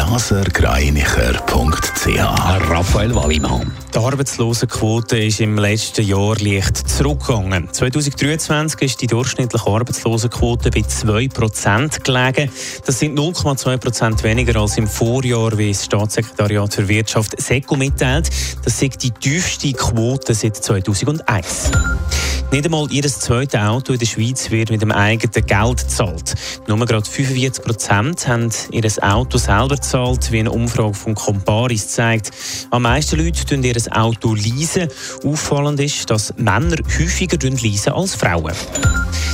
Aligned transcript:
blasergreinicher.ch 0.00 2.70
Raphael 2.70 3.14
Wallimann. 3.14 3.70
Die 3.94 3.98
Arbeitslosenquote 3.98 5.18
ist 5.18 5.40
im 5.40 5.58
letzten 5.58 6.06
Jahr 6.06 6.38
leicht 6.38 6.88
zurückgegangen. 6.88 7.68
2023 7.70 8.80
ist 8.80 9.02
die 9.02 9.08
durchschnittliche 9.08 9.66
Arbeitslosenquote 9.66 10.70
bei 10.70 10.80
2% 10.80 12.02
gelegen. 12.02 12.50
Das 12.86 12.98
sind 12.98 13.18
0,2% 13.18 14.22
weniger 14.22 14.58
als 14.58 14.78
im 14.78 14.88
Vorjahr, 14.88 15.58
wie 15.58 15.72
das 15.72 15.84
Staatssekretariat 15.84 16.72
für 16.72 16.88
Wirtschaft 16.88 17.38
SECO 17.38 17.76
mitteilt. 17.76 18.30
Das 18.64 18.80
ist 18.80 19.02
die 19.02 19.10
tiefste 19.10 19.70
Quote 19.74 20.32
seit 20.32 20.56
2001. 20.56 21.72
Nicht 22.52 22.64
einmal 22.64 22.90
ihr 22.90 23.04
zweites 23.04 23.60
Auto 23.60 23.92
in 23.92 24.00
der 24.00 24.06
Schweiz 24.06 24.50
wird 24.50 24.70
mit 24.70 24.82
dem 24.82 24.90
eigenen 24.90 25.46
Geld 25.46 25.78
gezahlt. 25.78 26.34
Nur 26.66 26.84
gerade 26.84 27.08
45 27.08 27.64
Prozent 27.64 28.26
haben 28.26 28.50
ihr 28.72 28.84
Auto 29.02 29.38
selber 29.38 29.76
gezahlt, 29.76 30.32
wie 30.32 30.40
eine 30.40 30.50
Umfrage 30.50 30.94
von 30.94 31.14
Comparis 31.14 31.88
zeigt. 31.90 32.32
Am 32.70 32.82
meisten 32.82 33.24
Leute 33.24 33.44
tun 33.44 33.62
ihr 33.62 33.76
Auto 33.92 34.34
leasen. 34.34 34.88
Auffallend 35.24 35.78
ist, 35.78 36.10
dass 36.10 36.34
Männer 36.38 36.76
häufiger 36.98 37.38
leasen 37.38 37.92
als 37.92 38.16
Frauen. 38.16 38.52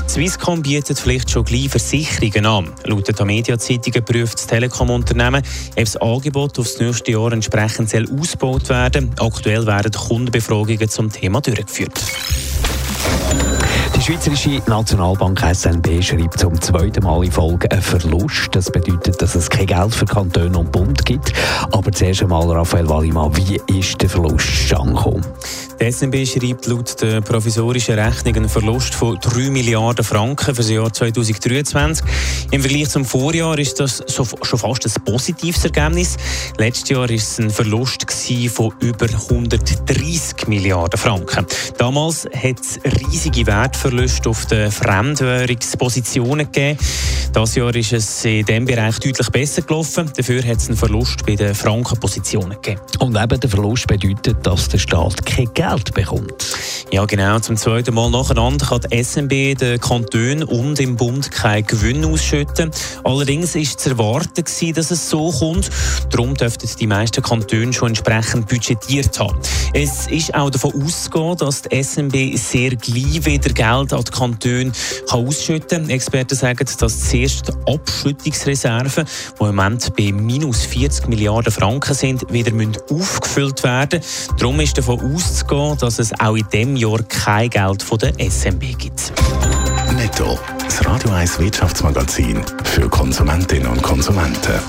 Swisscom 0.09 0.60
bietet 0.60 0.98
vielleicht 0.98 1.30
schon 1.30 1.45
gleich 1.45 1.71
Versicherungen 1.71 2.45
an. 2.45 2.73
Laut 2.85 3.19
der 3.19 3.27
Media-Zeitungen 3.27 4.05
prüft 4.05 4.35
das 4.35 4.46
Telekom-Unternehmen, 4.46 5.43
ob 5.71 5.85
das 5.85 5.96
Angebot 5.96 6.59
aufs 6.59 6.79
nächste 6.79 7.12
Jahr 7.12 7.33
entsprechend 7.33 7.95
ausgebaut 7.95 8.69
werden 8.69 9.12
soll. 9.16 9.27
Aktuell 9.27 9.66
werden 9.66 9.93
Kundenbefragungen 9.93 10.88
zum 10.88 11.10
Thema 11.10 11.41
durchgeführt. 11.41 12.02
Die 14.07 14.12
Schweizerische 14.12 14.62
Nationalbank 14.68 15.40
SNB 15.52 16.01
schreibt 16.01 16.38
zum 16.38 16.60
zweiten 16.60 17.02
Mal 17.02 17.24
in 17.24 17.32
Folge 17.32 17.68
einen 17.73 17.82
Verlust. 17.82 18.51
Das 18.52 18.71
bedeutet, 18.71 19.21
dass 19.21 19.35
es 19.35 19.51
kein 19.51 19.66
Geld 19.66 19.93
für 19.93 20.04
Kantone 20.04 20.57
und 20.57 20.71
Bund 20.71 21.04
gibt. 21.04 21.32
Aber 21.73 21.90
zuerst 21.90 22.23
einmal, 22.23 22.48
Raphael 22.52 22.88
Wallimann, 22.88 23.37
wie 23.37 23.60
ist 23.76 24.01
der 24.01 24.09
Verlust 24.09 24.73
angekommen? 24.73 25.26
Die 25.79 25.93
SNB 25.93 26.27
schreibt 26.27 26.66
laut 26.66 27.02
der 27.02 27.21
provisorischen 27.21 27.99
Rechnung 27.99 28.35
einen 28.37 28.49
Verlust 28.49 28.95
von 28.95 29.19
3 29.21 29.51
Milliarden 29.51 30.05
Franken 30.05 30.55
für 30.55 30.63
das 30.63 30.71
Jahr 30.71 30.91
2023. 30.91 32.07
Im 32.51 32.63
Vergleich 32.63 32.88
zum 32.88 33.05
Vorjahr 33.05 33.59
ist 33.59 33.79
das 33.79 34.02
schon 34.09 34.27
fast 34.27 34.87
ein 34.87 35.04
positives 35.04 35.65
Ergebnis. 35.65 36.16
Letztes 36.57 36.88
Jahr 36.88 37.01
war 37.01 37.10
es 37.10 37.38
ein 37.38 37.51
Verlust 37.51 38.07
von 38.49 38.73
über 38.80 39.07
130 39.07 40.49
Milliarden 40.49 40.99
Franken. 40.99 41.45
Damals 41.77 42.24
hat 42.24 42.60
es 42.60 42.80
riesige 42.99 43.47
Wertverluste 43.47 44.30
auf 44.30 44.47
den 44.47 44.71
Fremdwährungspositionen 44.71 46.51
gegeben. 46.51 46.79
Das 47.35 47.54
Jahr 47.54 47.74
ist 47.74 47.93
es 47.93 48.24
in 48.24 48.47
diesem 48.47 48.65
Bereich 48.65 48.99
deutlich 48.99 49.29
besser 49.29 49.60
gelaufen. 49.60 50.10
Dafür 50.16 50.43
hat 50.43 50.57
es 50.57 50.69
einen 50.69 50.77
Verlust 50.79 51.27
bei 51.27 51.35
den 51.35 51.54
Frankenpositionen 51.54 52.57
gegeben. 52.63 52.80
Und 52.99 53.15
eben 53.15 53.41
der 53.41 53.51
Verlust 53.51 53.87
bedeutet, 53.87 54.38
dass 54.47 54.69
der 54.71 54.79
Staat 54.79 55.27
kein 55.27 55.52
Geld 55.52 55.66
Geld 55.69 55.95
bekommt. 55.95 56.57
Ja, 56.93 57.05
genau. 57.05 57.41
Zum 57.41 57.57
zweiten 57.57 57.93
Mal 57.93 58.11
nacheinander 58.11 58.67
kann 58.67 58.83
die 58.83 59.03
SNB 59.03 59.59
den 59.59 59.81
Kantonen 59.81 60.45
und 60.45 60.79
im 60.79 60.95
Bund 60.95 61.33
keinen 61.33 61.67
Gewinn 61.67 62.05
ausschütten. 62.05 62.71
Allerdings 63.03 63.57
war 63.57 63.63
zu 63.65 63.91
erwarten, 63.91 64.44
dass 64.75 64.91
es 64.93 65.11
so 65.11 65.33
kommt. 65.33 65.69
Darum 66.11 66.34
dürften 66.34 66.69
die 66.78 66.87
meisten 66.87 67.22
Kantone 67.22 67.72
schon 67.72 67.89
entsprechend 67.89 68.47
budgetiert 68.47 69.19
haben. 69.19 69.41
Es 69.75 70.06
ist 70.06 70.33
auch 70.34 70.50
davon 70.50 70.81
auszugehen, 70.81 71.37
dass 71.37 71.62
die 71.62 71.83
SNB 71.83 72.39
sehr 72.39 72.77
gleich 72.77 73.25
wieder 73.27 73.53
Geld 73.53 73.93
an 73.93 74.05
die 74.05 74.11
Kantone 74.12 74.72
kann 75.09 75.27
ausschütten 75.27 75.83
kann. 75.83 75.91
Experten 75.91 76.37
sagen, 76.37 76.65
dass 76.78 77.09
zuerst 77.09 77.49
die 77.49 77.72
Abschüttungsreserven, 77.72 79.05
die 79.05 79.44
im 79.44 79.47
Moment 79.56 79.97
bei 79.97 80.12
minus 80.12 80.65
40 80.65 81.09
Milliarden 81.09 81.53
Franken 81.53 81.94
sind, 81.94 82.32
wieder 82.32 82.53
aufgefüllt 82.91 83.65
werden 83.65 83.99
müssen. 84.00 84.37
Darum 84.38 84.60
ist 84.60 84.78
davon 84.78 85.00
auszugehen, 85.00 85.56
ausgehen, 85.56 85.78
dass 85.78 85.99
es 85.99 86.19
auch 86.21 86.37
in 86.37 86.47
diesem 86.53 86.77
Jahr 86.77 87.03
kein 87.09 87.50
Geld 87.50 87.83
von 87.83 87.99
der 87.99 88.12
SMB 88.19 88.78
gibt. 88.78 89.12
Netto, 89.94 90.39
das 90.62 90.84
Radio 90.87 91.11
1 91.11 91.39
Wirtschaftsmagazin 91.39 92.43
für 92.65 92.89
Konsumentinnen 92.89 93.69
und 93.69 93.83
Konsumenten. 93.83 94.61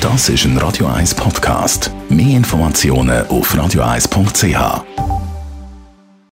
Das 0.00 0.28
ist 0.28 0.44
ein 0.44 0.58
Radio 0.58 0.86
1 0.86 1.14
Podcast. 1.14 1.90
Mehr 2.08 2.36
Informationen 2.36 3.26
auf 3.28 3.54
radio1.ch. 3.54 5.03